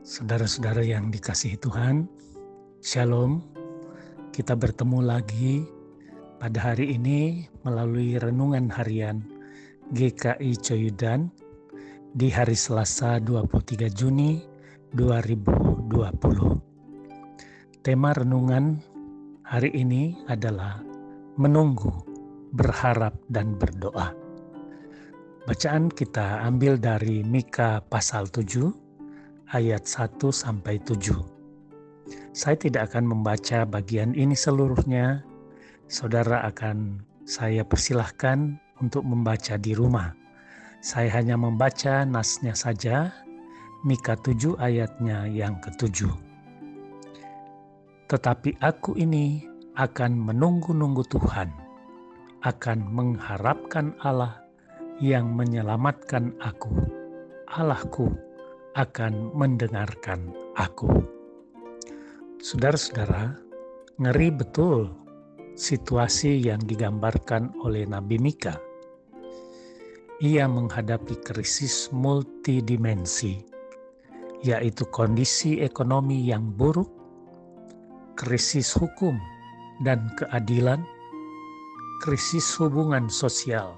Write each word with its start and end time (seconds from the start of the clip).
Saudara-saudara 0.00 0.80
yang 0.80 1.12
dikasihi 1.12 1.60
Tuhan, 1.60 2.08
Shalom. 2.80 3.44
Kita 4.32 4.56
bertemu 4.56 5.04
lagi 5.04 5.60
pada 6.40 6.72
hari 6.72 6.96
ini 6.96 7.44
melalui 7.68 8.16
renungan 8.16 8.72
harian 8.72 9.20
GKI 9.92 10.56
Coyudan 10.56 11.28
di 12.16 12.32
hari 12.32 12.56
Selasa 12.56 13.20
23 13.20 13.92
Juni 13.92 14.40
2020. 14.96 17.84
Tema 17.84 18.16
renungan 18.16 18.80
hari 19.44 19.68
ini 19.76 20.16
adalah 20.32 20.80
menunggu, 21.36 21.92
berharap 22.56 23.20
dan 23.28 23.52
berdoa. 23.52 24.16
Bacaan 25.44 25.92
kita 25.92 26.40
ambil 26.48 26.80
dari 26.80 27.20
Mika 27.20 27.84
pasal 27.84 28.32
7 28.32 28.88
ayat 29.50 29.82
1 29.82 30.30
sampai 30.30 30.78
7. 30.86 31.10
Saya 32.30 32.54
tidak 32.54 32.94
akan 32.94 33.10
membaca 33.10 33.66
bagian 33.66 34.14
ini 34.14 34.38
seluruhnya. 34.38 35.26
Saudara 35.90 36.46
akan 36.46 37.02
saya 37.26 37.66
persilahkan 37.66 38.54
untuk 38.78 39.02
membaca 39.02 39.58
di 39.58 39.74
rumah. 39.74 40.14
Saya 40.80 41.10
hanya 41.18 41.34
membaca 41.34 42.06
nasnya 42.06 42.54
saja, 42.54 43.10
Mika 43.82 44.14
7 44.14 44.54
ayatnya 44.62 45.26
yang 45.26 45.58
ketujuh. 45.58 46.14
Tetapi 48.06 48.62
aku 48.62 48.94
ini 48.98 49.42
akan 49.74 50.14
menunggu-nunggu 50.14 51.04
Tuhan, 51.10 51.50
akan 52.46 52.78
mengharapkan 52.90 53.98
Allah 54.02 54.46
yang 55.02 55.34
menyelamatkan 55.34 56.38
aku, 56.38 56.70
Allahku 57.50 58.29
akan 58.78 59.34
mendengarkan 59.34 60.30
aku. 60.54 60.86
Saudara-saudara, 62.38 63.34
ngeri 63.98 64.30
betul 64.30 64.94
situasi 65.58 66.38
yang 66.40 66.62
digambarkan 66.62 67.50
oleh 67.66 67.84
Nabi 67.84 68.16
Mika. 68.16 68.56
Ia 70.20 70.46
menghadapi 70.46 71.18
krisis 71.24 71.88
multidimensi, 71.90 73.40
yaitu 74.44 74.84
kondisi 74.92 75.58
ekonomi 75.64 76.28
yang 76.28 76.52
buruk, 76.54 76.88
krisis 78.14 78.76
hukum 78.76 79.16
dan 79.82 80.12
keadilan, 80.14 80.84
krisis 82.04 82.46
hubungan 82.60 83.08
sosial. 83.08 83.74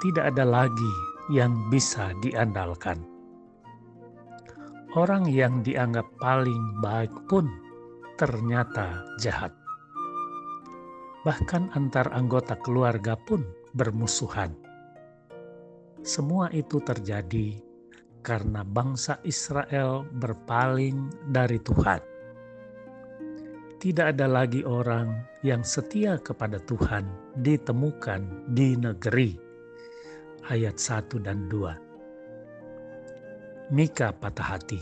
Tidak 0.00 0.24
ada 0.32 0.44
lagi 0.44 1.13
yang 1.32 1.72
bisa 1.72 2.12
diandalkan. 2.20 3.00
Orang 4.94 5.26
yang 5.26 5.64
dianggap 5.64 6.06
paling 6.22 6.78
baik 6.78 7.10
pun 7.26 7.50
ternyata 8.14 9.02
jahat. 9.18 9.50
Bahkan 11.26 11.74
antar 11.74 12.12
anggota 12.14 12.54
keluarga 12.62 13.18
pun 13.18 13.42
bermusuhan. 13.74 14.54
Semua 16.04 16.52
itu 16.52 16.78
terjadi 16.84 17.58
karena 18.22 18.62
bangsa 18.62 19.18
Israel 19.24 20.04
berpaling 20.20 21.10
dari 21.32 21.58
Tuhan. 21.58 22.00
Tidak 23.82 24.16
ada 24.16 24.24
lagi 24.24 24.64
orang 24.64 25.12
yang 25.44 25.60
setia 25.60 26.16
kepada 26.16 26.56
Tuhan 26.62 27.04
ditemukan 27.36 28.48
di 28.56 28.80
negeri 28.80 29.43
ayat 30.52 30.76
1 30.76 31.24
dan 31.24 31.48
2. 31.48 31.72
Mika 33.72 34.12
patah 34.12 34.56
hati. 34.56 34.80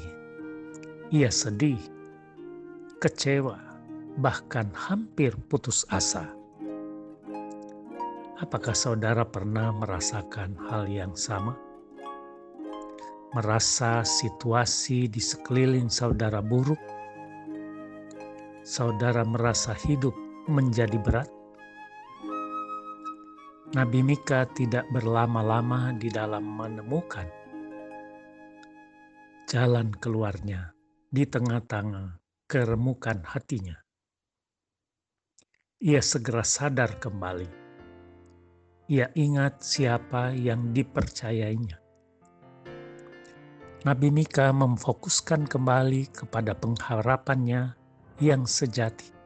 Ia 1.15 1.31
sedih, 1.31 1.79
kecewa, 2.99 3.61
bahkan 4.19 4.67
hampir 4.75 5.31
putus 5.47 5.87
asa. 5.93 6.27
Apakah 8.43 8.75
saudara 8.75 9.23
pernah 9.23 9.71
merasakan 9.71 10.59
hal 10.67 10.91
yang 10.91 11.15
sama? 11.15 11.55
Merasa 13.39 14.03
situasi 14.03 15.07
di 15.07 15.23
sekeliling 15.23 15.87
saudara 15.87 16.43
buruk? 16.43 16.81
Saudara 18.67 19.23
merasa 19.23 19.79
hidup 19.79 20.15
menjadi 20.51 20.99
berat? 20.99 21.31
Nabi 23.73 24.05
Mika 24.05 24.45
tidak 24.53 24.85
berlama-lama 24.93 25.97
di 25.97 26.13
dalam 26.13 26.45
menemukan 26.45 27.25
jalan 29.49 29.89
keluarnya 29.97 30.77
di 31.09 31.25
tengah-tengah 31.25 32.21
keremukan 32.45 33.25
hatinya. 33.25 33.81
Ia 35.81 36.05
segera 36.05 36.45
sadar 36.45 37.01
kembali. 37.01 37.49
Ia 38.93 39.09
ingat 39.17 39.65
siapa 39.65 40.37
yang 40.37 40.77
dipercayainya. 40.77 41.81
Nabi 43.89 44.09
Mika 44.13 44.53
memfokuskan 44.53 45.49
kembali 45.49 46.13
kepada 46.13 46.53
pengharapannya 46.53 47.73
yang 48.21 48.45
sejati 48.45 49.22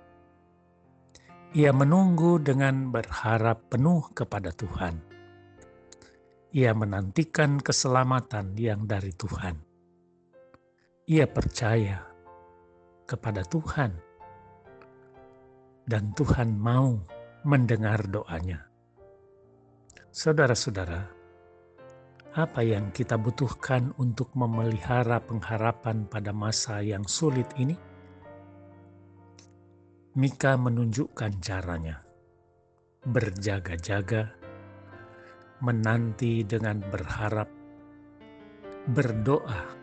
ia 1.56 1.72
menunggu 1.72 2.37
dengan 2.37 2.93
berharap 2.93 3.72
penuh 3.72 4.12
kepada 4.12 4.53
Tuhan. 4.53 5.00
Ia 6.53 6.77
menantikan 6.77 7.65
keselamatan 7.65 8.53
yang 8.61 8.84
dari 8.84 9.17
Tuhan. 9.17 9.56
Ia 11.09 11.25
percaya 11.25 12.05
kepada 13.09 13.41
Tuhan, 13.49 13.89
dan 15.89 16.12
Tuhan 16.12 16.61
mau 16.61 17.00
mendengar 17.49 18.05
doanya. 18.05 18.61
Saudara-saudara, 20.12 21.09
apa 22.37 22.61
yang 22.61 22.93
kita 22.93 23.17
butuhkan 23.17 23.97
untuk 23.97 24.28
memelihara 24.37 25.25
pengharapan 25.25 26.05
pada 26.05 26.37
masa 26.37 26.84
yang 26.84 27.09
sulit 27.09 27.49
ini? 27.56 27.95
Mika 30.16 30.56
menunjukkan 30.56 31.44
caranya. 31.44 32.00
Berjaga-jaga, 33.04 34.32
menanti 35.60 36.41
dengan 36.41 36.81
berharap, 36.88 37.44
berdoa, 38.97 39.76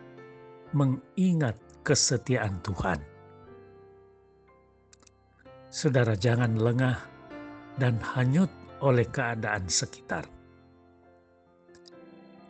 mengingat 0.74 1.54
kesetiaan 1.86 2.58
Tuhan. 2.66 2.98
Saudara 5.70 6.18
jangan 6.18 6.58
lengah 6.58 6.98
dan 7.78 8.02
hanyut 8.02 8.50
oleh 8.82 9.06
keadaan 9.06 9.70
sekitar. 9.70 10.26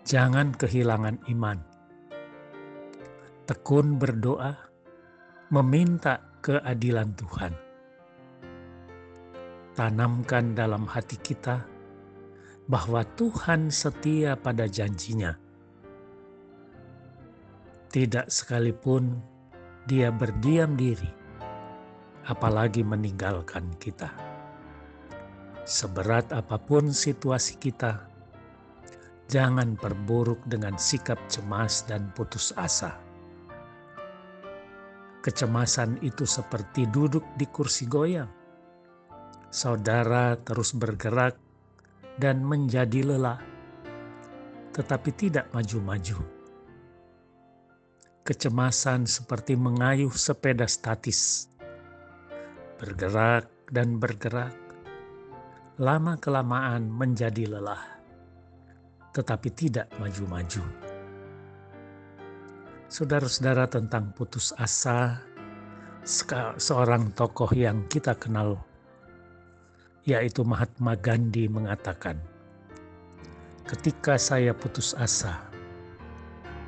Jangan 0.09 0.57
kehilangan 0.57 1.21
iman. 1.37 1.61
Tekun 3.45 4.01
berdoa, 4.01 4.57
meminta 5.53 6.41
keadilan 6.41 7.13
Tuhan 7.21 7.74
tanamkan 9.75 10.55
dalam 10.55 10.87
hati 10.87 11.19
kita 11.19 11.67
bahwa 12.71 13.03
Tuhan 13.19 13.69
setia 13.69 14.39
pada 14.39 14.71
janjinya. 14.71 15.35
Tidak 17.91 18.27
sekalipun 18.31 19.19
dia 19.87 20.15
berdiam 20.15 20.75
diri, 20.79 21.11
apalagi 22.27 22.87
meninggalkan 22.87 23.71
kita. 23.83 24.11
Seberat 25.67 26.31
apa 26.31 26.59
pun 26.59 26.91
situasi 26.91 27.59
kita, 27.59 28.07
jangan 29.27 29.75
perburuk 29.79 30.39
dengan 30.47 30.79
sikap 30.79 31.19
cemas 31.31 31.87
dan 31.87 32.11
putus 32.15 32.55
asa. 32.55 32.99
Kecemasan 35.23 35.99
itu 36.05 36.29
seperti 36.29 36.85
duduk 36.91 37.25
di 37.41 37.49
kursi 37.49 37.89
goyang 37.89 38.44
saudara 39.55 40.35
terus 40.43 40.75
bergerak 40.75 41.39
dan 42.19 42.43
menjadi 42.43 43.07
lelah, 43.07 43.39
tetapi 44.75 45.15
tidak 45.15 45.47
maju-maju. 45.55 46.19
Kecemasan 48.27 49.07
seperti 49.07 49.55
mengayuh 49.55 50.11
sepeda 50.11 50.67
statis, 50.67 51.47
bergerak 52.83 53.47
dan 53.71 54.03
bergerak, 54.03 54.59
lama-kelamaan 55.79 56.91
menjadi 56.91 57.55
lelah, 57.55 58.03
tetapi 59.15 59.55
tidak 59.55 59.87
maju-maju. 60.03 60.67
Saudara-saudara, 62.91 63.71
tentang 63.71 64.11
putus 64.19 64.51
asa, 64.59 65.23
seorang 66.59 67.15
tokoh 67.15 67.55
yang 67.55 67.87
kita 67.87 68.19
kenal 68.19 68.74
yaitu 70.05 70.45
Mahatma 70.45 70.97
Gandhi 71.01 71.49
mengatakan, 71.49 72.21
"Ketika 73.65 74.21
saya 74.21 74.53
putus 74.53 74.93
asa, 74.97 75.41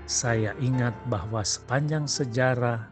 saya 0.06 0.55
ingat 0.62 0.94
bahwa 1.11 1.43
sepanjang 1.43 2.06
sejarah, 2.06 2.88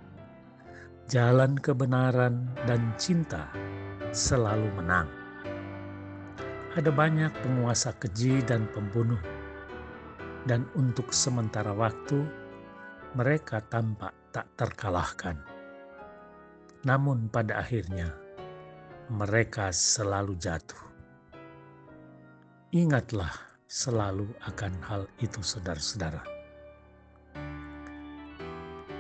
jalan 1.06 1.55
kebenaran 1.61 2.49
dan 2.64 2.81
cinta 2.99 3.49
selalu 4.11 4.67
menang. 4.75 5.08
Ada 6.75 6.91
banyak 6.91 7.31
penguasa 7.44 7.94
keji 8.02 8.43
dan 8.43 8.67
pembunuh, 8.75 9.20
dan 10.49 10.67
untuk 10.75 11.14
sementara 11.14 11.70
waktu 11.70 12.26
mereka 13.14 13.62
tampak 13.70 14.11
tak 14.35 14.50
terkalahkan. 14.58 15.38
Namun, 16.82 17.31
pada 17.31 17.62
akhirnya 17.62 18.23
mereka 19.12 19.72
selalu 19.74 20.36
jatuh. 20.36 20.80
Ingatlah 22.72 23.32
selalu 23.66 24.30
akan 24.44 24.72
hal 24.84 25.02
itu, 25.20 25.40
saudara-saudara 25.42 26.34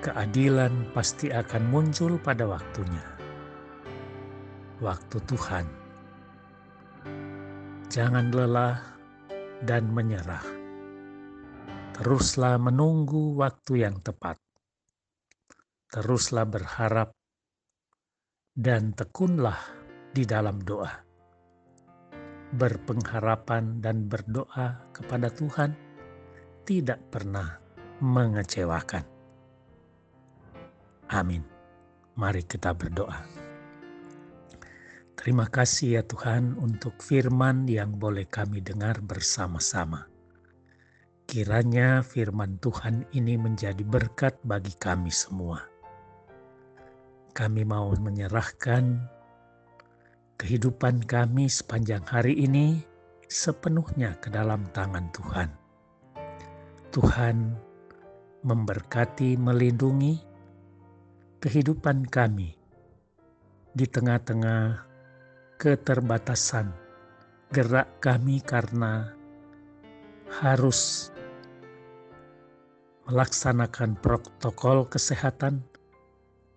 keadilan 0.04 0.92
pasti 0.92 1.32
akan 1.32 1.72
muncul 1.72 2.20
pada 2.20 2.44
waktunya. 2.44 3.00
Waktu 4.84 5.16
Tuhan. 5.24 5.66
Jangan 7.88 8.28
lelah 8.28 8.76
dan 9.64 9.88
menyerah. 9.88 10.44
Teruslah 11.96 12.60
menunggu 12.60 13.32
waktu 13.40 13.88
yang 13.88 13.96
tepat. 14.04 14.36
Teruslah 15.88 16.44
berharap 16.44 17.16
dan 18.52 18.92
tekunlah 18.92 19.56
di 20.14 20.22
dalam 20.22 20.62
doa. 20.62 20.94
Berpengharapan 22.54 23.82
dan 23.82 24.06
berdoa 24.06 24.94
kepada 24.94 25.26
Tuhan 25.26 25.74
tidak 26.62 27.02
pernah 27.10 27.58
mengecewakan. 27.98 29.02
Amin. 31.10 31.42
Mari 32.14 32.46
kita 32.46 32.70
berdoa. 32.70 33.26
Terima 35.18 35.50
kasih 35.50 35.98
ya 35.98 36.02
Tuhan 36.06 36.54
untuk 36.62 37.02
firman 37.02 37.66
yang 37.66 37.98
boleh 37.98 38.30
kami 38.30 38.62
dengar 38.62 39.02
bersama-sama. 39.02 40.06
Kiranya 41.24 42.04
firman 42.04 42.60
Tuhan 42.60 43.08
ini 43.16 43.40
menjadi 43.40 43.80
berkat 43.82 44.36
bagi 44.44 44.76
kami 44.76 45.08
semua. 45.08 45.64
Kami 47.32 47.64
mau 47.66 47.90
menyerahkan 47.96 49.00
kehidupan 50.44 51.08
kami 51.08 51.48
sepanjang 51.48 52.04
hari 52.04 52.36
ini 52.36 52.76
sepenuhnya 53.32 54.12
ke 54.20 54.28
dalam 54.28 54.60
tangan 54.76 55.08
Tuhan. 55.16 55.48
Tuhan 56.92 57.56
memberkati, 58.44 59.40
melindungi, 59.40 60.20
kehidupan 61.40 62.04
kami 62.12 62.52
di 63.72 63.88
tengah-tengah 63.88 64.84
keterbatasan 65.56 66.76
gerak 67.48 67.88
kami 68.04 68.44
karena 68.44 69.16
harus 70.28 71.08
melaksanakan 73.08 73.96
protokol 73.96 74.84
kesehatan 74.92 75.64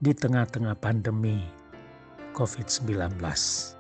di 0.04 0.12
tengah-tengah 0.12 0.76
pandemi 0.76 1.40
COVID-19. 2.36 3.77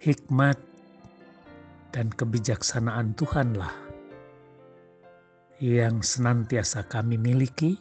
Hikmat 0.00 0.56
dan 1.92 2.08
kebijaksanaan 2.08 3.12
Tuhanlah 3.20 3.68
yang 5.60 6.00
senantiasa 6.00 6.88
kami 6.88 7.20
miliki 7.20 7.76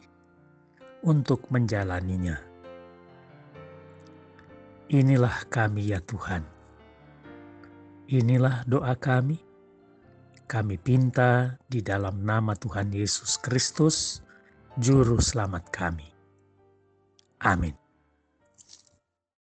untuk 1.00 1.48
menjalaninya. 1.48 2.36
Inilah 4.92 5.48
kami 5.48 5.96
ya 5.96 6.04
Tuhan. 6.04 6.44
Inilah 8.12 8.68
doa 8.68 9.00
kami. 9.00 9.40
Kami 10.44 10.76
pinta 10.76 11.56
di 11.72 11.80
dalam 11.80 12.28
nama 12.28 12.52
Tuhan 12.52 12.92
Yesus 12.92 13.40
Kristus, 13.40 14.20
Juru 14.76 15.24
Selamat 15.24 15.72
kami. 15.72 16.12
Amin. 17.48 17.89